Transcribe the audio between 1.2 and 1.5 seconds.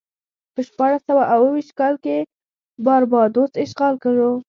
اوه